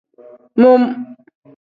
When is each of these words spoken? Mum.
Mum. 0.61 0.81